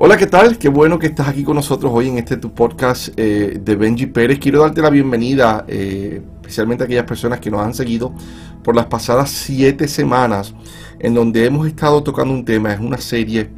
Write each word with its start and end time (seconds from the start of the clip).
Hola, 0.00 0.16
¿qué 0.16 0.28
tal? 0.28 0.58
Qué 0.58 0.68
bueno 0.68 0.96
que 0.96 1.08
estás 1.08 1.26
aquí 1.26 1.42
con 1.42 1.56
nosotros 1.56 1.90
hoy 1.92 2.06
en 2.06 2.18
este 2.18 2.36
tu 2.36 2.54
podcast 2.54 3.08
eh, 3.16 3.58
de 3.60 3.74
Benji 3.74 4.06
Pérez. 4.06 4.38
Quiero 4.38 4.60
darte 4.60 4.80
la 4.80 4.90
bienvenida, 4.90 5.64
eh, 5.66 6.22
especialmente 6.36 6.84
a 6.84 6.86
aquellas 6.86 7.04
personas 7.04 7.40
que 7.40 7.50
nos 7.50 7.62
han 7.62 7.74
seguido 7.74 8.14
por 8.62 8.76
las 8.76 8.86
pasadas 8.86 9.28
siete 9.28 9.88
semanas, 9.88 10.54
en 11.00 11.14
donde 11.14 11.46
hemos 11.46 11.66
estado 11.66 12.00
tocando 12.04 12.32
un 12.32 12.44
tema. 12.44 12.72
Es 12.72 12.78
una 12.78 12.98
serie 12.98 13.50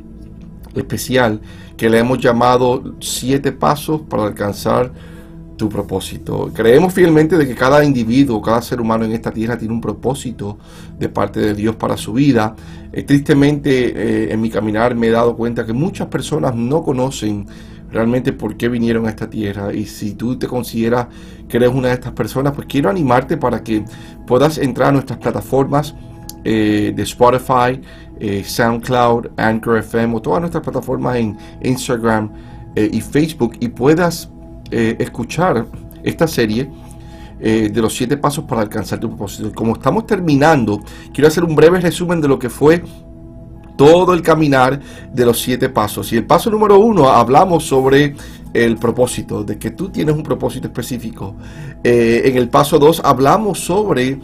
especial 0.74 1.42
que 1.76 1.90
le 1.90 1.98
hemos 1.98 2.18
llamado 2.18 2.94
Siete 3.00 3.52
Pasos 3.52 4.00
para 4.08 4.22
alcanzar 4.22 4.92
tu 5.60 5.68
propósito. 5.68 6.50
Creemos 6.54 6.94
fielmente 6.94 7.36
de 7.36 7.46
que 7.46 7.54
cada 7.54 7.84
individuo, 7.84 8.40
cada 8.40 8.62
ser 8.62 8.80
humano 8.80 9.04
en 9.04 9.12
esta 9.12 9.30
tierra 9.30 9.58
tiene 9.58 9.74
un 9.74 9.80
propósito 9.82 10.56
de 10.98 11.10
parte 11.10 11.38
de 11.38 11.52
Dios 11.52 11.76
para 11.76 11.98
su 11.98 12.14
vida. 12.14 12.56
Eh, 12.94 13.02
tristemente 13.02 13.70
eh, 13.70 14.32
en 14.32 14.40
mi 14.40 14.48
caminar 14.48 14.94
me 14.94 15.08
he 15.08 15.10
dado 15.10 15.36
cuenta 15.36 15.66
que 15.66 15.74
muchas 15.74 16.08
personas 16.08 16.54
no 16.54 16.82
conocen 16.82 17.46
realmente 17.92 18.32
por 18.32 18.56
qué 18.56 18.70
vinieron 18.70 19.04
a 19.04 19.10
esta 19.10 19.28
tierra 19.28 19.74
y 19.74 19.84
si 19.84 20.14
tú 20.14 20.38
te 20.38 20.46
consideras 20.46 21.08
que 21.46 21.58
eres 21.58 21.68
una 21.68 21.88
de 21.88 21.94
estas 21.94 22.12
personas, 22.12 22.54
pues 22.54 22.66
quiero 22.66 22.88
animarte 22.88 23.36
para 23.36 23.62
que 23.62 23.84
puedas 24.26 24.56
entrar 24.56 24.88
a 24.88 24.92
nuestras 24.92 25.18
plataformas 25.18 25.94
eh, 26.42 26.94
de 26.96 27.02
Spotify, 27.02 27.82
SoundCloud, 28.44 29.26
Anchor 29.36 29.78
FM 29.78 30.16
o 30.16 30.22
todas 30.22 30.40
nuestras 30.40 30.62
plataformas 30.62 31.16
en 31.16 31.36
Instagram 31.62 32.30
y 32.76 33.00
Facebook 33.00 33.56
y 33.60 33.68
puedas 33.68 34.30
eh, 34.70 34.96
escuchar 34.98 35.66
esta 36.02 36.28
serie 36.28 36.70
eh, 37.40 37.70
de 37.72 37.82
los 37.82 37.94
siete 37.94 38.16
pasos 38.16 38.44
para 38.44 38.62
alcanzar 38.62 39.00
tu 39.00 39.08
propósito. 39.08 39.52
Como 39.52 39.74
estamos 39.74 40.06
terminando, 40.06 40.80
quiero 41.12 41.28
hacer 41.28 41.42
un 41.44 41.56
breve 41.56 41.80
resumen 41.80 42.20
de 42.20 42.28
lo 42.28 42.38
que 42.38 42.48
fue 42.48 42.82
todo 43.76 44.12
el 44.12 44.22
caminar 44.22 44.78
de 45.12 45.24
los 45.24 45.40
siete 45.40 45.68
pasos. 45.68 46.12
Y 46.12 46.16
el 46.16 46.26
paso 46.26 46.50
número 46.50 46.78
uno 46.78 47.08
hablamos 47.08 47.64
sobre 47.64 48.14
el 48.52 48.76
propósito, 48.76 49.42
de 49.42 49.58
que 49.58 49.70
tú 49.70 49.88
tienes 49.88 50.14
un 50.14 50.22
propósito 50.22 50.66
específico. 50.66 51.34
Eh, 51.82 52.22
en 52.26 52.36
el 52.36 52.48
paso 52.48 52.78
dos 52.78 53.00
hablamos 53.04 53.58
sobre 53.58 54.20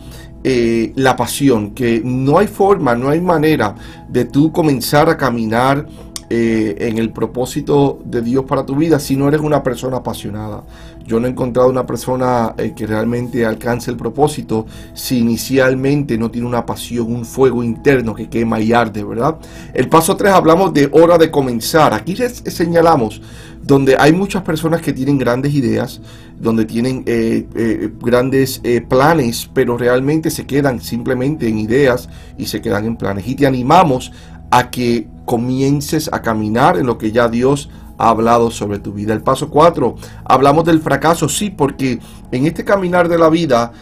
la 0.94 1.16
pasión, 1.16 1.72
que 1.72 2.00
no 2.04 2.38
hay 2.38 2.46
forma, 2.46 2.94
no 2.94 3.08
hay 3.08 3.20
manera 3.20 3.74
de 4.08 4.26
tú 4.26 4.52
comenzar 4.52 5.10
a 5.10 5.16
caminar 5.16 5.88
eh, 6.28 6.74
en 6.80 6.98
el 6.98 7.10
propósito 7.10 8.00
de 8.04 8.20
Dios 8.20 8.46
para 8.46 8.66
tu 8.66 8.74
vida 8.74 8.98
si 8.98 9.14
no 9.14 9.28
eres 9.28 9.40
una 9.40 9.62
persona 9.62 9.98
apasionada. 9.98 10.64
Yo 11.06 11.20
no 11.20 11.28
he 11.28 11.30
encontrado 11.30 11.68
una 11.68 11.86
persona 11.86 12.52
eh, 12.58 12.72
que 12.74 12.84
realmente 12.84 13.46
alcance 13.46 13.92
el 13.92 13.96
propósito 13.96 14.66
si 14.92 15.18
inicialmente 15.18 16.18
no 16.18 16.28
tiene 16.28 16.48
una 16.48 16.66
pasión, 16.66 17.14
un 17.14 17.24
fuego 17.24 17.62
interno 17.62 18.12
que 18.12 18.28
quema 18.28 18.58
y 18.58 18.72
arde, 18.72 19.04
¿verdad? 19.04 19.36
El 19.72 19.88
paso 19.88 20.16
3 20.16 20.32
hablamos 20.32 20.74
de 20.74 20.90
hora 20.90 21.16
de 21.16 21.30
comenzar. 21.30 21.94
Aquí 21.94 22.16
señalamos 22.16 23.22
donde 23.62 23.96
hay 23.96 24.12
muchas 24.12 24.42
personas 24.42 24.80
que 24.80 24.92
tienen 24.92 25.18
grandes 25.18 25.54
ideas, 25.54 26.00
donde 26.40 26.64
tienen 26.64 27.04
eh, 27.06 27.88
grandes 28.00 28.60
planes, 28.88 29.48
pero 29.54 29.78
realmente 29.78 30.32
se 30.32 30.44
quedan 30.44 30.80
simplemente 30.80 31.46
en 31.46 31.60
ideas 31.60 32.08
y 32.36 32.46
se 32.46 32.60
quedan 32.60 32.84
en 32.84 32.96
planes. 32.96 33.28
Y 33.28 33.36
te 33.36 33.46
animamos 33.46 34.10
a 34.50 34.70
que 34.70 35.06
comiences 35.26 36.08
a 36.10 36.22
caminar 36.22 36.78
en 36.78 36.86
lo 36.86 36.96
que 36.96 37.12
ya 37.12 37.28
Dios 37.28 37.68
ha 37.98 38.08
hablado 38.08 38.50
sobre 38.50 38.78
tu 38.78 38.92
vida. 38.92 39.12
El 39.12 39.22
paso 39.22 39.50
4, 39.50 39.96
hablamos 40.24 40.64
del 40.64 40.80
fracaso, 40.80 41.28
sí, 41.28 41.50
porque 41.50 41.98
en 42.32 42.46
este 42.46 42.64
caminar 42.64 43.08
de 43.08 43.18
la 43.18 43.28
vida 43.28 43.72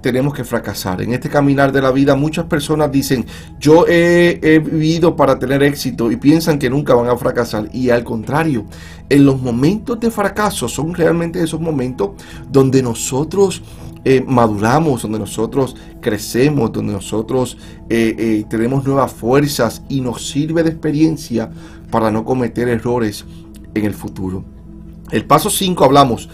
tenemos 0.00 0.34
que 0.34 0.44
fracasar. 0.44 1.02
En 1.02 1.12
este 1.12 1.28
caminar 1.28 1.72
de 1.72 1.82
la 1.82 1.90
vida 1.90 2.14
muchas 2.14 2.46
personas 2.46 2.90
dicen, 2.90 3.26
yo 3.58 3.86
he, 3.86 4.38
he, 4.42 4.58
vivido 4.58 5.14
para 5.16 5.38
tener 5.38 5.62
éxito 5.62 6.10
y 6.10 6.16
piensan 6.16 6.58
que 6.58 6.70
nunca 6.70 6.94
van 6.94 7.08
a 7.08 7.16
fracasar. 7.16 7.68
Y 7.72 7.90
al 7.90 8.04
contrario, 8.04 8.64
en 9.08 9.26
los 9.26 9.40
momentos 9.40 10.00
de 10.00 10.10
fracaso 10.10 10.68
son 10.68 10.94
realmente 10.94 11.42
esos 11.42 11.60
momentos 11.60 12.10
donde 12.50 12.82
nosotros 12.82 13.62
eh, 14.02 14.24
maduramos, 14.26 15.02
donde 15.02 15.18
nosotros 15.18 15.76
crecemos, 16.00 16.72
donde 16.72 16.94
nosotros 16.94 17.58
eh, 17.90 18.14
eh, 18.18 18.44
tenemos 18.48 18.86
nuevas 18.86 19.12
fuerzas 19.12 19.82
y 19.90 20.00
nos 20.00 20.26
sirve 20.26 20.62
de 20.62 20.70
experiencia 20.70 21.50
para 21.90 22.10
no 22.10 22.24
cometer 22.24 22.68
errores 22.68 23.26
en 23.74 23.84
el 23.84 23.92
futuro. 23.92 24.42
El 25.10 25.26
paso 25.26 25.50
5 25.50 25.84
hablamos, 25.84 26.30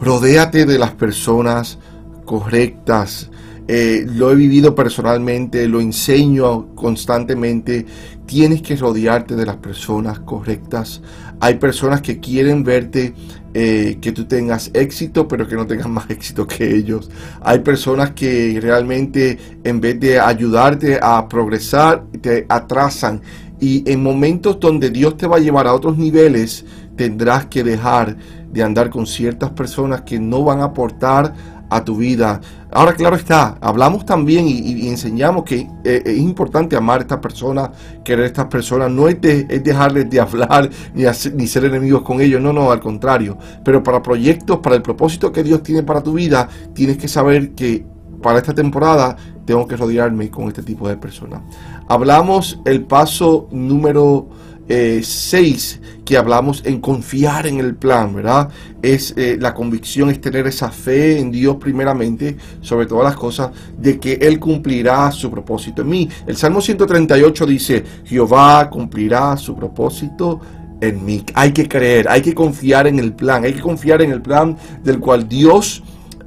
rodéate 0.00 0.66
de 0.66 0.76
las 0.76 0.90
personas 0.92 1.78
correctas. 2.24 3.30
lo 3.68 4.32
he 4.32 4.34
vivido 4.34 4.74
personalmente, 4.74 5.68
lo 5.68 5.80
enseño 5.80 6.74
constantemente. 6.74 7.86
Tienes 8.26 8.60
que 8.60 8.76
rodearte 8.76 9.36
de 9.36 9.46
las 9.46 9.56
personas 9.56 10.18
correctas. 10.18 11.00
Hay 11.38 11.54
personas 11.54 12.02
que 12.02 12.18
quieren 12.18 12.64
verte 12.64 13.14
eh, 13.56 13.98
que 14.00 14.10
tú 14.10 14.24
tengas 14.24 14.70
éxito, 14.74 15.28
pero 15.28 15.46
que 15.46 15.54
no 15.54 15.64
tengas 15.64 15.88
más 15.88 16.10
éxito 16.10 16.44
que 16.44 16.74
ellos. 16.74 17.08
Hay 17.40 17.60
personas 17.60 18.10
que 18.10 18.58
realmente 18.60 19.38
en 19.62 19.80
vez 19.80 20.00
de 20.00 20.18
ayudarte 20.18 20.98
a 21.00 21.28
progresar, 21.28 22.04
te 22.20 22.46
atrasan. 22.48 23.22
Y 23.60 23.88
en 23.88 24.02
momentos 24.02 24.58
donde 24.58 24.90
Dios 24.90 25.16
te 25.16 25.28
va 25.28 25.36
a 25.36 25.38
llevar 25.38 25.68
a 25.68 25.72
otros 25.72 25.96
niveles, 25.96 26.64
tendrás 26.96 27.46
que 27.46 27.62
dejar 27.62 28.16
de 28.52 28.62
andar 28.62 28.90
con 28.90 29.06
ciertas 29.06 29.50
personas 29.50 30.02
que 30.02 30.18
no 30.18 30.42
van 30.42 30.60
a 30.60 30.64
aportar 30.64 31.32
a 31.70 31.84
tu 31.84 31.96
vida. 31.96 32.40
Ahora, 32.76 32.92
claro 32.94 33.14
está, 33.14 33.56
hablamos 33.60 34.04
también 34.04 34.48
y, 34.48 34.88
enseñamos 34.88 35.44
que 35.44 35.68
eh, 35.84 36.02
es 36.04 36.18
importante 36.18 36.74
amar 36.74 36.98
a 36.98 37.02
esta 37.02 37.20
persona, 37.20 37.70
querer 38.02 38.24
a 38.24 38.26
estas 38.26 38.46
personas, 38.46 38.90
no 38.90 39.06
es, 39.06 39.20
dejarles 39.20 40.10
de 40.10 40.18
hablar 40.18 40.68
ni, 40.92 41.04
ni 41.34 41.46
ser 41.46 41.66
enemigos 41.66 42.02
con 42.02 42.20
ellos, 42.20 42.42
no, 42.42 42.52
no, 42.52 42.72
al 42.72 42.80
contrario. 42.80 43.38
Pero 43.64 43.80
para 43.80 44.02
proyectos, 44.02 44.58
para 44.58 44.74
el 44.74 44.82
propósito 44.82 45.30
que 45.30 45.44
Dios 45.44 45.62
tiene 45.62 45.84
para 45.84 46.02
tu 46.02 46.14
vida, 46.14 46.48
tienes 46.74 46.98
que 46.98 47.06
saber 47.06 47.52
que 47.54 47.86
para 48.20 48.38
esta 48.38 48.52
temporada 48.52 49.16
tengo 49.44 49.68
que 49.68 49.76
rodearme 49.76 50.28
con 50.28 50.48
este 50.48 50.64
tipo 50.64 50.88
de 50.88 50.96
personas. 50.96 51.42
Hablamos 51.86 52.60
el 52.64 52.82
paso 52.82 53.46
número 53.52 54.28
6 54.68 55.80
eh, 55.82 55.84
que 56.04 56.16
hablamos 56.16 56.62
en 56.64 56.80
confiar 56.80 57.46
en 57.46 57.60
el 57.60 57.74
plan, 57.74 58.14
¿verdad? 58.14 58.48
Es 58.82 59.14
eh, 59.16 59.36
la 59.40 59.54
convicción, 59.54 60.10
es 60.10 60.20
tener 60.20 60.46
esa 60.46 60.70
fe 60.70 61.18
en 61.18 61.30
Dios 61.30 61.56
primeramente, 61.56 62.36
sobre 62.60 62.86
todas 62.86 63.04
las 63.04 63.16
cosas, 63.16 63.50
de 63.78 63.98
que 63.98 64.14
Él 64.14 64.38
cumplirá 64.38 65.10
su 65.12 65.30
propósito 65.30 65.82
en 65.82 65.88
mí. 65.88 66.08
El 66.26 66.36
Salmo 66.36 66.60
138 66.60 67.46
dice, 67.46 67.84
Jehová 68.04 68.68
cumplirá 68.70 69.36
su 69.36 69.54
propósito 69.56 70.40
en 70.80 71.04
mí. 71.04 71.24
Hay 71.34 71.52
que 71.52 71.68
creer, 71.68 72.08
hay 72.08 72.22
que 72.22 72.34
confiar 72.34 72.86
en 72.86 72.98
el 72.98 73.12
plan, 73.14 73.44
hay 73.44 73.54
que 73.54 73.60
confiar 73.60 74.02
en 74.02 74.12
el 74.12 74.20
plan 74.20 74.56
del 74.82 75.00
cual 75.00 75.28
Dios 75.28 75.82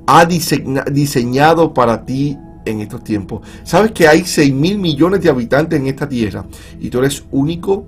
ha 0.08 0.26
diseñado 0.26 1.74
para 1.74 2.06
ti 2.06 2.38
en 2.66 2.81
estos 2.81 3.03
tiempos. 3.03 3.42
Sabes 3.64 3.92
que 3.92 4.08
hay 4.08 4.26
6 4.26 4.53
mil 4.53 4.78
millones 4.78 5.22
de 5.22 5.30
habitantes 5.30 5.80
en 5.80 5.88
esta 5.88 6.08
tierra 6.08 6.46
y 6.80 6.90
tú 6.90 7.00
eres 7.00 7.24
único 7.31 7.86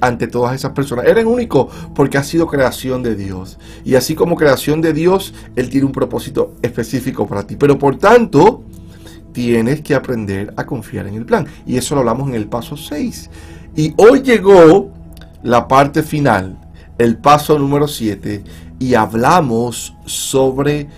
ante 0.00 0.26
todas 0.26 0.54
esas 0.54 0.72
personas. 0.72 1.06
Eres 1.06 1.24
único 1.24 1.68
porque 1.94 2.18
ha 2.18 2.24
sido 2.24 2.46
creación 2.46 3.02
de 3.02 3.14
Dios. 3.14 3.58
Y 3.84 3.94
así 3.94 4.14
como 4.14 4.36
creación 4.36 4.80
de 4.80 4.92
Dios, 4.92 5.34
Él 5.56 5.68
tiene 5.68 5.86
un 5.86 5.92
propósito 5.92 6.54
específico 6.62 7.26
para 7.26 7.46
ti. 7.46 7.56
Pero 7.56 7.78
por 7.78 7.98
tanto, 7.98 8.64
tienes 9.32 9.80
que 9.82 9.94
aprender 9.94 10.52
a 10.56 10.66
confiar 10.66 11.06
en 11.06 11.14
el 11.14 11.24
plan. 11.24 11.46
Y 11.66 11.76
eso 11.76 11.94
lo 11.94 12.00
hablamos 12.00 12.28
en 12.28 12.34
el 12.34 12.46
paso 12.46 12.76
6. 12.76 13.30
Y 13.76 13.94
hoy 13.96 14.22
llegó 14.22 14.90
la 15.42 15.68
parte 15.68 16.02
final, 16.02 16.58
el 16.98 17.16
paso 17.16 17.58
número 17.58 17.88
7, 17.88 18.42
y 18.78 18.94
hablamos 18.94 19.94
sobre 20.06 20.88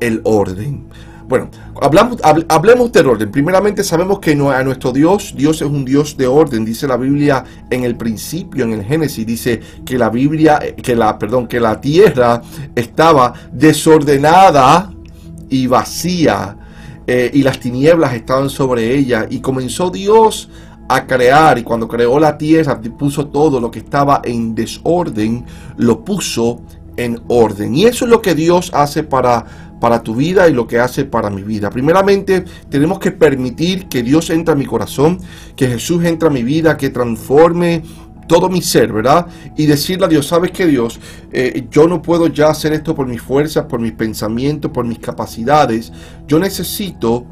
el 0.00 0.20
orden. 0.24 0.86
Bueno, 1.30 1.48
hablamos, 1.80 2.18
hablemos 2.48 2.90
del 2.90 3.06
orden. 3.06 3.30
Primeramente 3.30 3.84
sabemos 3.84 4.18
que 4.18 4.32
a 4.32 4.64
nuestro 4.64 4.90
Dios, 4.90 5.32
Dios 5.36 5.62
es 5.62 5.68
un 5.68 5.84
Dios 5.84 6.16
de 6.16 6.26
orden. 6.26 6.64
Dice 6.64 6.88
la 6.88 6.96
Biblia 6.96 7.44
en 7.70 7.84
el 7.84 7.96
principio, 7.96 8.64
en 8.64 8.72
el 8.72 8.82
Génesis, 8.82 9.24
dice 9.24 9.60
que 9.86 9.96
la 9.96 10.10
Biblia, 10.10 10.58
que 10.82 10.96
la, 10.96 11.16
perdón, 11.20 11.46
que 11.46 11.60
la 11.60 11.80
tierra 11.80 12.42
estaba 12.74 13.32
desordenada 13.52 14.92
y 15.48 15.68
vacía. 15.68 16.56
Eh, 17.06 17.30
y 17.32 17.44
las 17.44 17.60
tinieblas 17.60 18.12
estaban 18.14 18.50
sobre 18.50 18.92
ella. 18.92 19.28
Y 19.30 19.38
comenzó 19.38 19.88
Dios 19.88 20.48
a 20.88 21.06
crear 21.06 21.56
y 21.56 21.62
cuando 21.62 21.86
creó 21.86 22.18
la 22.18 22.36
tierra 22.36 22.80
puso 22.98 23.28
todo 23.28 23.60
lo 23.60 23.70
que 23.70 23.78
estaba 23.78 24.20
en 24.24 24.56
desorden, 24.56 25.44
lo 25.76 26.04
puso 26.04 26.62
en 27.04 27.20
orden. 27.28 27.74
Y 27.74 27.84
eso 27.84 28.04
es 28.04 28.10
lo 28.10 28.22
que 28.22 28.34
Dios 28.34 28.70
hace 28.74 29.02
para 29.02 29.70
para 29.80 30.02
tu 30.02 30.14
vida 30.14 30.46
y 30.46 30.52
lo 30.52 30.66
que 30.66 30.78
hace 30.78 31.06
para 31.06 31.30
mi 31.30 31.42
vida. 31.42 31.70
Primeramente, 31.70 32.44
tenemos 32.68 32.98
que 32.98 33.10
permitir 33.10 33.88
que 33.88 34.02
Dios 34.02 34.28
entre 34.30 34.52
a 34.52 34.56
mi 34.56 34.66
corazón, 34.66 35.18
que 35.56 35.66
Jesús 35.66 36.04
entre 36.04 36.28
a 36.28 36.30
mi 36.30 36.42
vida, 36.42 36.76
que 36.76 36.90
transforme 36.90 37.82
todo 38.28 38.48
mi 38.48 38.62
ser, 38.62 38.92
¿verdad? 38.92 39.26
Y 39.56 39.66
decirle 39.66 40.04
a 40.04 40.08
Dios, 40.08 40.26
¿sabes 40.26 40.52
qué 40.52 40.66
Dios? 40.66 41.00
Eh, 41.32 41.66
yo 41.70 41.88
no 41.88 42.00
puedo 42.00 42.28
ya 42.28 42.50
hacer 42.50 42.72
esto 42.74 42.94
por 42.94 43.08
mis 43.08 43.20
fuerzas, 43.20 43.64
por 43.64 43.80
mis 43.80 43.92
pensamientos, 43.92 44.70
por 44.70 44.84
mis 44.84 45.00
capacidades. 45.00 45.92
Yo 46.28 46.38
necesito 46.38 47.26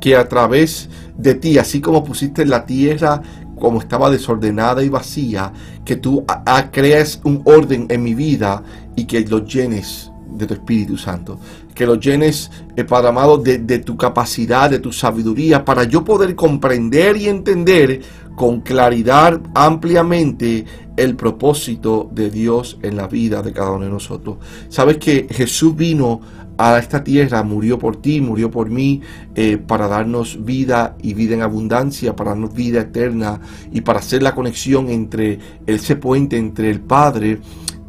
que 0.00 0.16
a 0.16 0.28
través 0.28 0.88
de 1.16 1.34
ti, 1.34 1.58
así 1.58 1.80
como 1.80 2.04
pusiste 2.04 2.46
la 2.46 2.64
tierra 2.64 3.20
como 3.58 3.80
estaba 3.80 4.10
desordenada 4.10 4.82
y 4.82 4.88
vacía, 4.88 5.52
que 5.84 5.96
tú 5.96 6.24
crees 6.72 7.20
un 7.24 7.42
orden 7.44 7.86
en 7.88 8.02
mi 8.02 8.14
vida 8.14 8.62
y 8.96 9.04
que 9.04 9.20
lo 9.22 9.44
llenes 9.44 10.10
de 10.30 10.46
tu 10.46 10.54
Espíritu 10.54 10.96
Santo. 10.96 11.38
Que 11.74 11.86
lo 11.86 11.94
llenes, 11.94 12.50
eh, 12.76 12.84
Padre 12.84 13.08
amado, 13.08 13.38
de, 13.38 13.58
de, 13.58 13.78
tu 13.78 13.96
capacidad, 13.96 14.68
de 14.68 14.78
tu 14.78 14.92
sabiduría, 14.92 15.64
para 15.64 15.84
yo 15.84 16.04
poder 16.04 16.34
comprender 16.34 17.16
y 17.16 17.28
entender 17.28 18.02
con 18.38 18.60
claridad 18.60 19.40
ampliamente 19.52 20.64
el 20.96 21.16
propósito 21.16 22.08
de 22.12 22.30
Dios 22.30 22.78
en 22.82 22.96
la 22.96 23.08
vida 23.08 23.42
de 23.42 23.52
cada 23.52 23.72
uno 23.72 23.84
de 23.84 23.90
nosotros. 23.90 24.38
Sabes 24.68 24.98
que 24.98 25.26
Jesús 25.28 25.74
vino 25.76 26.20
a 26.56 26.78
esta 26.78 27.02
tierra, 27.02 27.42
murió 27.42 27.80
por 27.80 28.00
ti, 28.00 28.20
murió 28.20 28.48
por 28.48 28.70
mí, 28.70 29.02
eh, 29.34 29.58
para 29.58 29.88
darnos 29.88 30.44
vida 30.44 30.96
y 31.02 31.14
vida 31.14 31.34
en 31.34 31.42
abundancia, 31.42 32.14
para 32.14 32.30
darnos 32.30 32.54
vida 32.54 32.82
eterna 32.82 33.40
y 33.72 33.80
para 33.80 33.98
hacer 33.98 34.22
la 34.22 34.36
conexión 34.36 34.88
entre 34.88 35.40
ese 35.66 35.96
puente 35.96 36.36
entre 36.36 36.70
el 36.70 36.80
Padre 36.80 37.40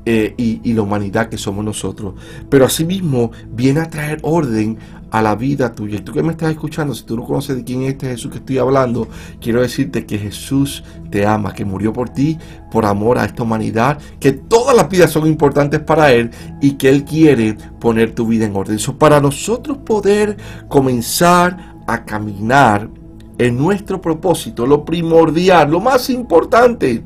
eh, 0.05 0.33
y, 0.35 0.73
la 0.73 0.81
humanidad 0.81 1.29
que 1.29 1.37
somos 1.37 1.63
nosotros. 1.63 2.15
Pero 2.49 2.65
asimismo 2.65 3.31
viene 3.51 3.81
a 3.81 3.89
traer 3.89 4.17
orden 4.23 4.79
a 5.11 5.21
la 5.21 5.35
vida 5.35 5.71
tuya. 5.73 5.97
Y 5.97 6.01
tú 6.01 6.13
que 6.13 6.23
me 6.23 6.31
estás 6.31 6.51
escuchando, 6.51 6.93
si 6.93 7.03
tú 7.03 7.15
no 7.15 7.23
conoces 7.23 7.57
de 7.57 7.63
quién 7.63 7.83
es 7.83 7.89
este 7.89 8.07
Jesús 8.07 8.31
que 8.31 8.37
estoy 8.37 8.57
hablando, 8.57 9.07
quiero 9.41 9.61
decirte 9.61 10.05
que 10.05 10.17
Jesús 10.17 10.83
te 11.09 11.25
ama, 11.25 11.53
que 11.53 11.65
murió 11.65 11.93
por 11.93 12.09
ti, 12.09 12.37
por 12.71 12.85
amor 12.85 13.17
a 13.17 13.25
esta 13.25 13.43
humanidad, 13.43 13.99
que 14.19 14.31
todas 14.31 14.75
las 14.75 14.89
vidas 14.89 15.11
son 15.11 15.27
importantes 15.27 15.79
para 15.79 16.11
Él 16.11 16.31
y 16.61 16.73
que 16.73 16.89
Él 16.89 17.03
quiere 17.03 17.57
poner 17.79 18.13
tu 18.13 18.27
vida 18.27 18.45
en 18.45 18.55
orden. 18.55 18.75
Eso 18.75 18.97
para 18.97 19.19
nosotros 19.19 19.77
poder 19.79 20.37
comenzar 20.67 21.75
a 21.87 22.05
caminar 22.05 22.89
en 23.39 23.57
nuestro 23.57 24.01
propósito, 24.01 24.67
lo 24.67 24.83
primordial, 24.83 25.71
lo 25.71 25.79
más 25.79 26.09
importante, 26.09 27.01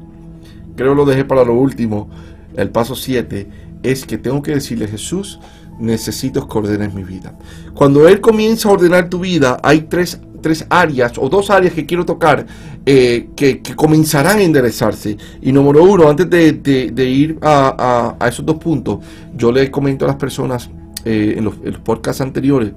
creo 0.76 0.96
lo 0.96 1.06
dejé 1.06 1.26
para 1.26 1.44
lo 1.46 1.54
último, 1.54 2.10
el 2.56 2.70
paso 2.70 2.96
7, 2.96 3.48
es 3.84 4.06
que 4.06 4.18
tengo 4.18 4.42
que 4.42 4.56
decirle 4.56 4.88
Jesús, 4.88 5.40
necesito 5.80 6.48
que 6.48 6.58
ordenes 6.58 6.94
mi 6.94 7.04
vida. 7.04 7.34
Cuando 7.74 8.08
Él 8.08 8.22
comienza 8.22 8.70
a 8.70 8.74
ordenar 8.74 9.10
tu 9.10 9.20
vida, 9.20 9.60
hay 9.64 9.82
tres, 9.82 10.20
tres 10.42 10.66
áreas 10.70 11.14
o 11.18 11.30
dos 11.30 11.50
áreas 11.50 11.74
que 11.74 11.86
quiero 11.86 12.06
tocar 12.06 12.46
eh, 12.86 13.30
que, 13.36 13.62
comenzarán 13.76 14.40
a 14.40 14.44
enderezarse. 14.44 15.18
Y 15.42 15.52
número 15.52 15.84
uno, 15.84 16.10
antes 16.10 16.30
de, 16.30 17.06
ir 17.10 17.38
a, 17.42 18.16
esos 18.28 18.46
dos 18.46 18.58
puntos, 18.58 19.00
yo 19.36 19.52
les 19.52 19.70
comento 19.70 20.06
a 20.06 20.10
las 20.10 20.18
personas 20.18 20.70
eh, 21.06 21.36
en, 21.38 21.46
los, 21.46 21.56
en 21.64 21.74
los 21.74 21.82
podcasts 21.82 22.22
anteriores 22.22 22.74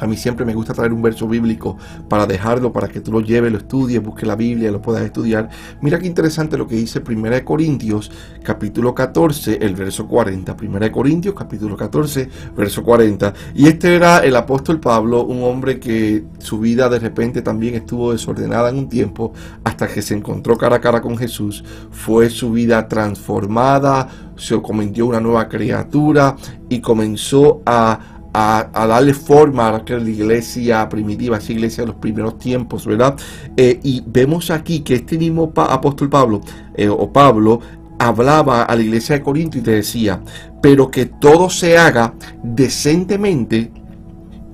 a 0.00 0.06
mí 0.06 0.16
siempre 0.16 0.44
me 0.44 0.54
gusta 0.54 0.72
traer 0.74 0.92
un 0.92 1.02
verso 1.02 1.28
bíblico 1.28 1.76
para 2.08 2.26
dejarlo, 2.26 2.72
para 2.72 2.88
que 2.88 3.00
tú 3.00 3.12
lo 3.12 3.20
lleves, 3.20 3.52
lo 3.52 3.58
estudies, 3.58 4.02
busques 4.02 4.26
la 4.26 4.36
Biblia, 4.36 4.70
lo 4.70 4.80
puedas 4.80 5.02
estudiar. 5.02 5.48
Mira 5.80 5.98
qué 5.98 6.06
interesante 6.06 6.56
lo 6.56 6.66
que 6.66 6.76
dice 6.76 7.02
1 7.06 7.44
Corintios, 7.44 8.10
capítulo 8.42 8.94
14, 8.94 9.58
el 9.60 9.74
verso 9.74 10.06
40. 10.08 10.56
1 10.60 10.92
Corintios, 10.92 11.34
capítulo 11.34 11.76
14, 11.76 12.28
verso 12.56 12.82
40. 12.82 13.34
Y 13.54 13.66
este 13.66 13.94
era 13.94 14.18
el 14.18 14.34
apóstol 14.36 14.80
Pablo, 14.80 15.24
un 15.24 15.42
hombre 15.42 15.78
que 15.78 16.24
su 16.38 16.58
vida 16.58 16.88
de 16.88 16.98
repente 16.98 17.42
también 17.42 17.74
estuvo 17.74 18.12
desordenada 18.12 18.70
en 18.70 18.78
un 18.78 18.88
tiempo, 18.88 19.32
hasta 19.64 19.86
que 19.86 20.02
se 20.02 20.14
encontró 20.14 20.56
cara 20.56 20.76
a 20.76 20.80
cara 20.80 21.00
con 21.00 21.16
Jesús. 21.16 21.64
Fue 21.90 22.30
su 22.30 22.52
vida 22.52 22.88
transformada, 22.88 24.08
se 24.36 24.60
cometió 24.60 25.06
una 25.06 25.20
nueva 25.20 25.48
criatura 25.48 26.36
y 26.68 26.80
comenzó 26.80 27.62
a 27.66 28.21
a, 28.32 28.86
darle 28.86 29.14
forma 29.14 29.68
a 29.68 29.72
la 29.72 30.10
iglesia 30.10 30.88
primitiva, 30.88 31.36
esa 31.36 31.52
iglesia 31.52 31.82
de 31.82 31.88
los 31.88 31.96
primeros 31.96 32.38
tiempos, 32.38 32.86
¿verdad? 32.86 33.16
Eh, 33.56 33.78
y 33.82 34.02
vemos 34.06 34.50
aquí 34.50 34.80
que 34.80 34.94
este 34.94 35.18
mismo 35.18 35.52
apóstol 35.56 36.08
Pablo, 36.08 36.40
eh, 36.74 36.88
o 36.88 37.12
Pablo, 37.12 37.60
hablaba 37.98 38.62
a 38.64 38.74
la 38.74 38.82
iglesia 38.82 39.16
de 39.16 39.22
Corinto 39.22 39.58
y 39.58 39.60
te 39.60 39.72
decía, 39.72 40.20
pero 40.60 40.90
que 40.90 41.06
todo 41.06 41.50
se 41.50 41.78
haga 41.78 42.14
decentemente 42.42 43.70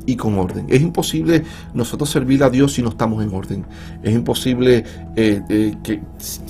y 0.09 0.17
con 0.17 0.39
orden. 0.39 0.65
Es 0.69 0.81
imposible 0.81 1.45
nosotros 1.75 2.09
servir 2.09 2.43
a 2.43 2.49
Dios 2.49 2.73
si 2.73 2.83
no 2.83 2.89
estamos 2.89 3.23
en 3.23 3.35
orden. 3.35 3.67
Es 4.03 4.15
imposible 4.15 4.83
eh, 5.15 5.43
eh, 5.51 5.75
que, 5.83 6.01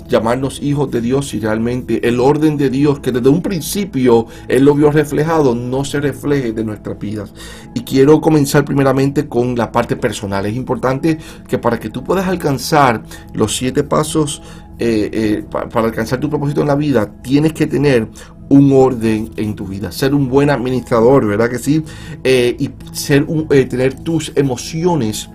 llamarnos 0.09 0.63
hijos 0.63 0.89
de 0.93 1.01
Dios 1.01 1.29
si 1.31 1.41
realmente 1.41 2.07
el 2.07 2.21
orden 2.21 2.57
de 2.57 2.71
Dios, 2.71 3.01
que 3.01 3.11
desde 3.11 3.29
un 3.29 3.43
principio 3.43 4.27
Él 4.47 4.65
lo 4.65 4.77
vio 4.77 4.93
reflejado, 4.93 5.57
no 5.57 5.85
se 5.85 5.99
refleje 5.99 6.53
de 6.53 6.65
nuestras 6.65 7.01
vidas. 7.01 7.35
Y 7.75 7.81
quiero 7.81 8.21
comenzar 8.21 8.65
primeramente 8.65 9.27
con 9.27 9.57
la 9.57 9.73
parte 9.73 9.97
personal. 9.97 10.47
Es 10.47 10.55
importante 10.55 11.19
que 11.49 11.59
para 11.59 11.81
que 11.81 11.91
tú 11.91 12.05
puedas 12.05 12.29
alcanzar 12.29 13.03
los 13.35 13.57
siete 13.57 13.83
pasos 13.83 14.41
eh, 14.79 15.45
para 15.51 15.87
alcanzar 15.87 16.21
tu 16.21 16.31
propósito 16.31 16.61
en 16.61 16.69
la 16.69 16.77
vida, 16.77 17.13
tienes 17.23 17.53
que 17.53 17.67
tener 17.67 18.09
un 18.49 18.73
orden 18.73 19.31
en 19.37 19.55
tu 19.55 19.67
vida, 19.67 19.93
ser 19.93 20.15
un 20.15 20.29
buen 20.29 20.51
administrador, 20.51 21.27
¿verdad 21.27 21.51
que 21.51 21.59
sí? 21.59 21.83
Eh, 22.25 22.57
y 22.59 22.67
eh, 22.67 23.65
tener 23.67 23.95
tus 23.95 24.33
emociones 24.35 25.29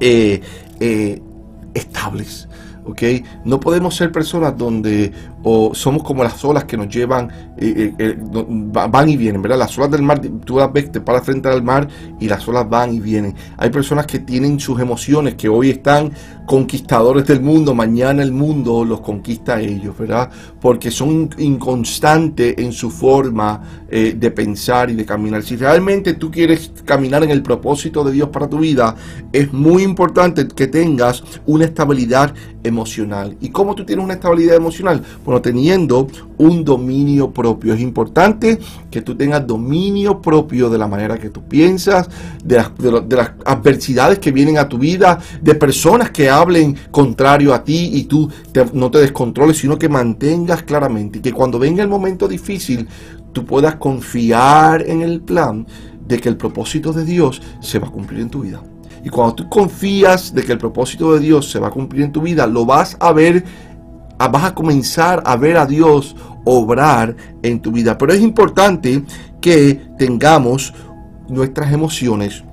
eh, 0.00 0.40
estables. 1.74 2.48
¿ok? 2.84 3.02
No 3.44 3.60
podemos 3.60 3.96
ser 3.96 4.12
personas 4.12 4.56
donde 4.58 5.12
o 5.44 5.74
somos 5.74 6.02
como 6.02 6.24
las 6.24 6.42
olas 6.44 6.64
que 6.64 6.76
nos 6.76 6.88
llevan, 6.88 7.30
eh, 7.58 7.92
eh, 7.98 8.16
eh, 8.16 8.18
van 8.18 9.08
y 9.08 9.16
vienen, 9.16 9.42
¿verdad? 9.42 9.58
Las 9.58 9.76
olas 9.78 9.90
del 9.90 10.02
mar, 10.02 10.20
tú 10.44 10.56
las 10.56 10.72
ves, 10.72 10.90
te 10.90 11.00
paras 11.02 11.22
frente 11.22 11.48
al 11.48 11.62
mar 11.62 11.86
y 12.18 12.28
las 12.28 12.48
olas 12.48 12.68
van 12.68 12.94
y 12.94 13.00
vienen. 13.00 13.34
Hay 13.58 13.68
personas 13.68 14.06
que 14.06 14.18
tienen 14.20 14.58
sus 14.58 14.80
emociones, 14.80 15.34
que 15.34 15.48
hoy 15.48 15.70
están 15.70 16.12
conquistadores 16.46 17.26
del 17.26 17.40
mundo, 17.40 17.74
mañana 17.74 18.22
el 18.22 18.32
mundo 18.32 18.84
los 18.84 19.00
conquista 19.00 19.56
a 19.56 19.60
ellos, 19.60 19.96
¿verdad? 19.98 20.30
Porque 20.60 20.90
son 20.90 21.28
inconstantes 21.38 22.54
en 22.58 22.72
su 22.72 22.90
forma 22.90 23.62
de 23.88 24.30
pensar 24.32 24.90
y 24.90 24.94
de 24.94 25.06
caminar. 25.06 25.44
Si 25.44 25.54
realmente 25.54 26.14
tú 26.14 26.28
quieres 26.28 26.72
caminar 26.84 27.22
en 27.22 27.30
el 27.30 27.42
propósito 27.42 28.02
de 28.02 28.10
Dios 28.10 28.28
para 28.30 28.48
tu 28.48 28.58
vida, 28.58 28.96
es 29.32 29.52
muy 29.52 29.84
importante 29.84 30.48
que 30.48 30.66
tengas 30.66 31.22
una 31.46 31.66
estabilidad 31.66 32.34
emocional. 32.64 33.36
¿Y 33.40 33.50
cómo 33.50 33.74
tú 33.76 33.84
tienes 33.84 34.04
una 34.04 34.14
estabilidad 34.14 34.56
emocional? 34.56 35.04
Teniendo 35.40 36.06
un 36.38 36.64
dominio 36.64 37.30
propio. 37.32 37.74
Es 37.74 37.80
importante 37.80 38.58
que 38.90 39.02
tú 39.02 39.14
tengas 39.14 39.46
dominio 39.46 40.20
propio 40.20 40.70
de 40.70 40.78
la 40.78 40.88
manera 40.88 41.18
que 41.18 41.30
tú 41.30 41.42
piensas, 41.42 42.08
de 42.44 42.56
las, 42.56 43.32
adversidades 43.44 44.18
que 44.18 44.32
vienen 44.32 44.58
a 44.58 44.68
tu 44.68 44.78
vida, 44.78 45.18
de 45.40 45.54
personas 45.54 46.10
que 46.10 46.30
hablen 46.30 46.76
contrario 46.90 47.54
a 47.54 47.64
ti 47.64 47.90
y 47.94 48.04
tú 48.04 48.30
no 48.72 48.90
te 48.90 48.98
descontroles, 48.98 49.58
sino 49.58 49.78
que 49.78 49.88
mantengas 49.88 50.62
claramente 50.62 51.20
que 51.20 51.32
cuando 51.32 51.58
venga 51.58 51.82
el 51.82 51.88
momento 51.88 52.28
difícil, 52.28 52.88
tú 53.32 53.44
puedas 53.44 53.76
confiar 53.76 54.88
en 54.88 55.02
el 55.02 55.20
plan 55.20 55.66
de 56.06 56.18
que 56.18 56.28
el 56.28 56.36
propósito 56.36 56.92
de 56.92 57.04
Dios 57.04 57.40
se 57.60 57.78
va 57.78 57.88
a 57.88 57.90
cumplir 57.90 58.20
en 58.20 58.30
tu 58.30 58.42
vida. 58.42 58.62
Y 59.04 59.10
cuando 59.10 59.34
tú 59.34 59.48
confías 59.50 60.34
de 60.34 60.42
que 60.42 60.52
el 60.52 60.58
propósito 60.58 61.12
de 61.12 61.20
Dios 61.20 61.50
se 61.50 61.58
va 61.58 61.68
a 61.68 61.70
cumplir 61.70 62.02
en 62.04 62.12
tu 62.12 62.22
vida, 62.22 62.46
lo 62.46 62.64
vas 62.64 62.96
a 63.00 63.12
ver 63.12 63.44
vas 64.18 64.44
a 64.44 64.54
comenzar 64.54 65.22
a 65.24 65.36
ver 65.36 65.56
a 65.56 65.66
Dios 65.66 66.16
obrar 66.44 67.16
en 67.42 67.60
tu 67.60 67.72
vida. 67.72 67.96
Pero 67.98 68.12
es 68.12 68.20
importante 68.20 69.02
que 69.40 69.80
tengamos 69.98 70.72
nuestras 71.28 71.72
emociones 71.72 72.44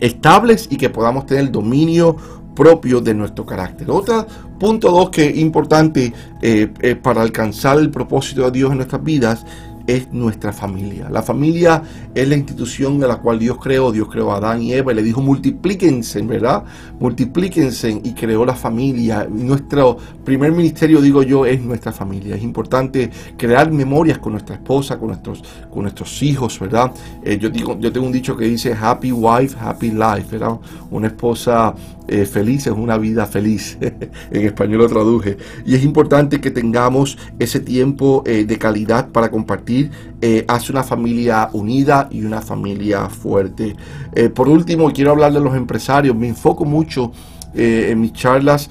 estables 0.00 0.68
y 0.70 0.76
que 0.76 0.90
podamos 0.90 1.26
tener 1.26 1.50
dominio 1.50 2.16
propio 2.54 3.00
de 3.00 3.14
nuestro 3.14 3.44
carácter. 3.44 3.90
Otro 3.90 4.26
punto 4.58 4.90
dos 4.90 5.10
que 5.10 5.28
es 5.28 5.36
importante 5.38 6.12
eh, 6.40 6.72
eh, 6.80 6.94
para 6.94 7.22
alcanzar 7.22 7.78
el 7.78 7.90
propósito 7.90 8.44
de 8.44 8.50
Dios 8.52 8.70
en 8.70 8.78
nuestras 8.78 9.02
vidas 9.02 9.44
es 9.86 10.12
nuestra 10.12 10.52
familia. 10.52 11.08
La 11.10 11.22
familia 11.22 11.82
es 12.14 12.26
la 12.28 12.36
institución 12.36 12.98
de 12.98 13.08
la 13.08 13.16
cual 13.16 13.38
Dios 13.38 13.58
creó. 13.60 13.92
Dios 13.92 14.08
creó 14.10 14.32
a 14.32 14.36
Adán 14.36 14.62
y 14.62 14.72
Eva 14.72 14.92
y 14.92 14.94
le 14.96 15.02
dijo 15.02 15.20
multiplíquense, 15.20 16.22
¿verdad? 16.22 16.64
Multiplíquense 16.98 18.00
y 18.02 18.12
creó 18.14 18.44
la 18.44 18.54
familia. 18.54 19.26
Nuestro 19.30 19.96
primer 20.24 20.52
ministerio, 20.52 21.00
digo 21.00 21.22
yo, 21.22 21.44
es 21.46 21.60
nuestra 21.60 21.92
familia. 21.92 22.36
Es 22.36 22.42
importante 22.42 23.10
crear 23.36 23.70
memorias 23.70 24.18
con 24.18 24.32
nuestra 24.32 24.56
esposa, 24.56 24.98
con 24.98 25.08
nuestros, 25.08 25.42
con 25.70 25.82
nuestros 25.82 26.22
hijos, 26.22 26.58
¿verdad? 26.58 26.92
Eh, 27.22 27.38
yo, 27.38 27.50
digo, 27.50 27.78
yo 27.78 27.92
tengo 27.92 28.06
un 28.06 28.12
dicho 28.12 28.36
que 28.36 28.46
dice 28.46 28.74
happy 28.74 29.12
wife, 29.12 29.56
happy 29.60 29.90
life, 29.90 30.26
¿verdad? 30.30 30.58
Una 30.90 31.08
esposa 31.08 31.74
eh, 32.06 32.26
feliz 32.26 32.66
es 32.66 32.72
una 32.72 32.98
vida 32.98 33.26
feliz. 33.26 33.78
en 34.30 34.46
español 34.46 34.78
lo 34.78 34.88
traduje. 34.88 35.36
Y 35.64 35.74
es 35.74 35.84
importante 35.84 36.40
que 36.40 36.50
tengamos 36.50 37.16
ese 37.38 37.60
tiempo 37.60 38.22
eh, 38.26 38.44
de 38.44 38.58
calidad 38.58 39.10
para 39.10 39.30
compartir. 39.30 39.90
Eh, 40.20 40.44
hace 40.48 40.72
una 40.72 40.82
familia 40.82 41.48
unida 41.52 42.08
y 42.10 42.24
una 42.24 42.40
familia 42.40 43.08
fuerte. 43.08 43.76
por 44.34 44.48
último, 44.48 44.92
quiero 44.92 45.10
hablar 45.10 45.32
de 45.32 45.40
los 45.40 45.54
empresarios. 45.54 46.14
Me 46.16 46.28
enfoco 46.28 46.64
mucho 46.64 47.12
en 47.54 48.00
mis 48.00 48.12
charlas. 48.12 48.68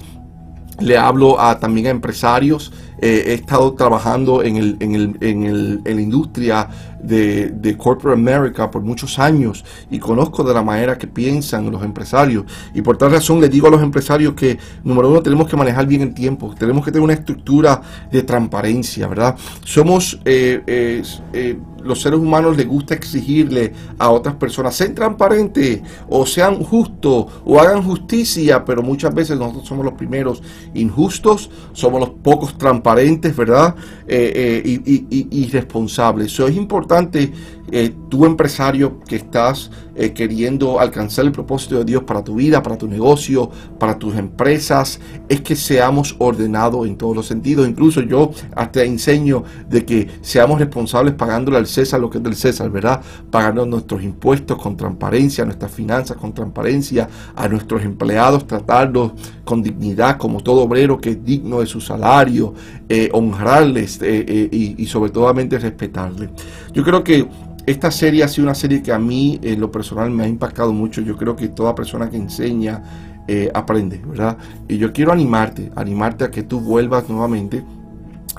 Le 0.80 0.96
hablo 0.96 1.40
a, 1.40 1.58
también 1.58 1.86
a 1.86 1.90
empresarios. 1.90 2.72
he 3.00 3.34
estado 3.34 3.74
trabajando 3.74 4.42
en, 4.42 4.56
el, 4.56 4.76
en, 4.80 4.94
el, 4.94 5.16
en, 5.20 5.44
el, 5.44 5.80
en 5.84 5.96
la 5.96 6.02
industria 6.02 6.68
de, 7.06 7.50
de, 7.50 7.76
Corporate 7.76 8.18
America 8.18 8.70
por 8.70 8.82
muchos 8.82 9.18
años 9.18 9.64
y 9.90 9.98
conozco 9.98 10.42
de 10.42 10.54
la 10.54 10.62
manera 10.62 10.96
que 10.98 11.06
piensan 11.06 11.70
los 11.70 11.82
empresarios. 11.82 12.44
Y 12.74 12.82
por 12.82 12.96
tal 12.96 13.12
razón 13.12 13.40
le 13.40 13.48
digo 13.48 13.68
a 13.68 13.70
los 13.70 13.82
empresarios 13.82 14.34
que, 14.34 14.58
número 14.82 15.10
uno, 15.10 15.22
tenemos 15.22 15.48
que 15.48 15.56
manejar 15.56 15.86
bien 15.86 16.02
el 16.02 16.14
tiempo, 16.14 16.54
tenemos 16.58 16.84
que 16.84 16.92
tener 16.92 17.04
una 17.04 17.14
estructura 17.14 17.80
de 18.10 18.22
transparencia, 18.22 19.06
¿verdad? 19.06 19.36
Somos 19.64 20.20
eh, 20.24 20.62
eh, 20.66 21.58
los 21.84 22.00
seres 22.00 22.18
humanos 22.18 22.56
les 22.56 22.66
gusta 22.66 22.94
exigirle 22.94 23.72
a 23.98 24.10
otras 24.10 24.34
personas, 24.36 24.74
sean 24.74 24.94
transparentes 24.94 25.82
o 26.08 26.26
sean 26.26 26.62
justos 26.64 27.26
o 27.44 27.60
hagan 27.60 27.82
justicia, 27.82 28.64
pero 28.64 28.82
muchas 28.82 29.14
veces 29.14 29.38
nosotros 29.38 29.68
somos 29.68 29.84
los 29.84 29.94
primeros 29.94 30.42
injustos, 30.72 31.50
somos 31.72 32.00
los 32.00 32.10
pocos 32.10 32.56
transparentes, 32.56 33.36
¿verdad? 33.36 33.74
Eh, 34.06 34.62
eh, 34.64 34.82
y, 34.86 35.42
irresponsables. 35.42 36.32
Eso 36.32 36.48
es 36.48 36.56
importante 36.56 36.93
importante 36.94 37.32
eh, 37.72 37.94
tú 38.10 38.26
empresario 38.26 39.00
que 39.00 39.16
estás 39.16 39.70
eh, 39.94 40.12
queriendo 40.12 40.80
alcanzar 40.80 41.24
el 41.24 41.32
propósito 41.32 41.78
de 41.78 41.84
Dios 41.84 42.02
para 42.02 42.22
tu 42.22 42.34
vida, 42.34 42.62
para 42.62 42.76
tu 42.76 42.86
negocio, 42.86 43.50
para 43.78 43.98
tus 43.98 44.16
empresas, 44.16 45.00
es 45.28 45.40
que 45.40 45.56
seamos 45.56 46.14
ordenados 46.18 46.86
en 46.86 46.96
todos 46.96 47.16
los 47.16 47.26
sentidos. 47.26 47.66
Incluso 47.66 48.02
yo 48.02 48.32
hasta 48.54 48.82
enseño 48.82 49.44
de 49.68 49.84
que 49.84 50.08
seamos 50.20 50.58
responsables 50.58 51.14
pagándole 51.14 51.56
al 51.56 51.66
César 51.66 52.00
lo 52.00 52.10
que 52.10 52.18
es 52.18 52.24
del 52.24 52.36
César, 52.36 52.70
¿verdad? 52.70 53.00
Pagando 53.30 53.64
nuestros 53.64 54.02
impuestos 54.02 54.60
con 54.60 54.76
transparencia, 54.76 55.44
nuestras 55.44 55.72
finanzas 55.72 56.16
con 56.18 56.34
transparencia, 56.34 57.08
a 57.34 57.48
nuestros 57.48 57.82
empleados 57.82 58.46
tratarlos 58.46 59.12
con 59.44 59.62
dignidad, 59.62 60.18
como 60.18 60.42
todo 60.42 60.62
obrero 60.62 61.00
que 61.00 61.10
es 61.10 61.24
digno 61.24 61.60
de 61.60 61.66
su 61.66 61.80
salario, 61.80 62.52
eh, 62.88 63.08
honrarles 63.12 64.00
y, 64.02 64.86
sobre 64.86 65.10
todo 65.10 65.32
respetarles. 65.32 66.30
Yo 66.72 66.82
creo 66.82 67.02
que 67.02 67.26
esta 67.66 67.90
serie 67.90 68.22
ha 68.22 68.28
sido 68.28 68.46
una 68.46 68.54
serie 68.54 68.82
que 68.82 68.92
a 68.92 68.98
mí, 68.98 69.40
en 69.42 69.60
lo 69.60 69.70
personal, 69.70 70.10
me 70.10 70.24
ha 70.24 70.28
impactado 70.28 70.72
mucho. 70.72 71.00
Yo 71.00 71.16
creo 71.16 71.34
que 71.34 71.48
toda 71.48 71.74
persona 71.74 72.10
que 72.10 72.16
enseña 72.16 72.82
eh, 73.26 73.50
aprende, 73.54 74.02
¿verdad? 74.06 74.36
Y 74.68 74.76
yo 74.76 74.92
quiero 74.92 75.12
animarte, 75.12 75.70
animarte 75.74 76.24
a 76.24 76.30
que 76.30 76.42
tú 76.42 76.60
vuelvas 76.60 77.08
nuevamente 77.08 77.64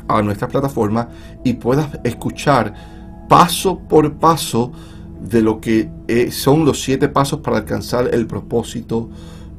a 0.08 0.22
nuestra 0.22 0.48
plataforma 0.48 1.10
y 1.44 1.54
puedas 1.54 2.00
escuchar 2.04 2.74
paso 3.28 3.80
por 3.80 4.14
paso 4.14 4.72
de 5.20 5.42
lo 5.42 5.60
que 5.60 5.90
eh, 6.08 6.32
son 6.32 6.64
los 6.64 6.84
siete 6.84 7.10
pasos 7.10 7.40
para 7.40 7.58
alcanzar 7.58 8.14
el 8.14 8.28
propósito 8.28 9.10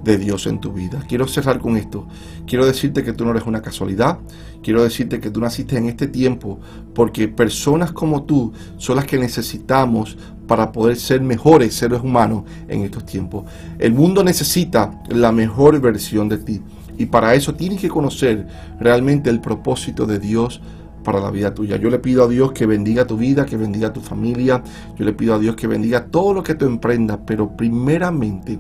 de 0.07 0.17
Dios 0.17 0.47
en 0.47 0.61
tu 0.61 0.73
vida. 0.73 1.03
Quiero 1.09 1.27
cerrar 1.27 1.59
con 1.59 1.77
esto. 1.77 2.07
Quiero 2.47 2.65
decirte 2.65 3.03
que 3.03 3.13
tú 3.13 3.25
no 3.25 3.33
eres 3.33 3.45
una 3.45 3.61
casualidad. 3.61 4.19
Quiero 4.63 4.83
decirte 4.83 5.21
que 5.21 5.31
tú 5.31 5.41
naciste 5.41 5.77
en 5.77 5.87
este 5.87 6.07
tiempo 6.07 6.61
porque 6.95 7.29
personas 7.29 7.93
como 7.93 8.23
tú 8.23 8.53
son 8.79 8.97
las 8.97 9.05
que 9.05 9.19
necesitamos 9.19 10.17
para 10.47 10.71
poder 10.71 10.97
ser 10.97 11.21
mejores 11.21 11.75
seres 11.75 12.01
humanos 12.01 12.45
en 12.69 12.83
estos 12.83 13.05
tiempos. 13.05 13.45
El 13.79 13.93
mundo 13.93 14.23
necesita 14.23 15.03
la 15.09 15.33
mejor 15.33 15.81
versión 15.81 16.29
de 16.29 16.39
ti 16.39 16.63
y 16.97 17.07
para 17.07 17.35
eso 17.35 17.55
tienes 17.55 17.81
que 17.81 17.89
conocer 17.89 18.47
realmente 18.79 19.29
el 19.29 19.41
propósito 19.41 20.07
de 20.07 20.21
Dios 20.21 20.63
para 21.03 21.21
la 21.21 21.33
vida 21.33 21.53
tuya. 21.53 21.77
Yo 21.77 21.91
le 21.91 21.99
pido 21.99 22.25
a 22.25 22.29
Dios 22.29 22.53
que 22.53 22.65
bendiga 22.65 23.07
tu 23.07 23.17
vida, 23.17 23.45
que 23.45 23.57
bendiga 23.57 23.93
tu 23.93 24.01
familia. 24.01 24.63
Yo 24.97 25.05
le 25.05 25.13
pido 25.13 25.35
a 25.35 25.39
Dios 25.39 25.57
que 25.57 25.67
bendiga 25.67 26.07
todo 26.07 26.33
lo 26.33 26.43
que 26.45 26.55
tú 26.55 26.65
emprendas, 26.65 27.19
pero 27.27 27.57
primeramente 27.57 28.59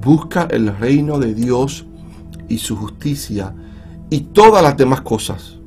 busca 0.00 0.48
el 0.50 0.76
reino 0.76 1.18
de 1.18 1.34
Dios 1.34 1.86
y 2.48 2.58
su 2.58 2.76
justicia 2.76 3.54
y 4.10 4.20
todas 4.20 4.62
las 4.62 4.76
demás 4.76 5.00
cosas 5.00 5.58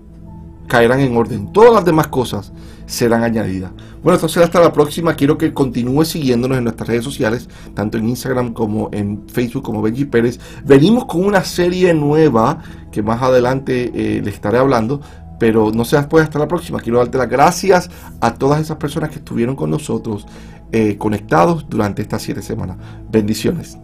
caerán 0.67 1.01
en 1.01 1.17
orden. 1.17 1.51
Todas 1.51 1.73
las 1.73 1.83
demás 1.83 2.07
cosas 2.07 2.53
serán 2.85 3.23
añadidas. 3.23 3.71
Bueno, 4.01 4.15
entonces 4.15 4.41
hasta 4.41 4.61
la 4.61 4.71
próxima. 4.71 5.15
Quiero 5.15 5.37
que 5.37 5.53
continúe 5.53 6.05
siguiéndonos 6.05 6.57
en 6.57 6.63
nuestras 6.63 6.87
redes 6.87 7.03
sociales, 7.03 7.49
tanto 7.73 7.97
en 7.97 8.07
Instagram 8.07 8.53
como 8.53 8.89
en 8.93 9.27
Facebook 9.27 9.63
como 9.63 9.81
Benji 9.81 10.05
Pérez. 10.05 10.39
Venimos 10.63 11.05
con 11.05 11.25
una 11.25 11.43
serie 11.43 11.93
nueva 11.93 12.59
que 12.91 13.03
más 13.03 13.21
adelante 13.21 13.91
eh, 13.93 14.21
les 14.23 14.35
estaré 14.35 14.57
hablando. 14.57 15.01
Pero 15.39 15.71
no 15.71 15.85
se 15.85 15.95
después 15.95 16.25
hasta 16.25 16.37
la 16.37 16.49
próxima. 16.49 16.81
Quiero 16.81 16.97
darte 16.97 17.17
las 17.17 17.29
gracias 17.29 17.89
a 18.19 18.33
todas 18.33 18.59
esas 18.59 18.75
personas 18.75 19.09
que 19.09 19.19
estuvieron 19.19 19.55
con 19.55 19.69
nosotros 19.69 20.27
eh, 20.73 20.97
conectados 20.97 21.65
durante 21.69 22.01
estas 22.01 22.21
siete 22.21 22.41
semanas. 22.41 22.75
Bendiciones. 23.09 23.77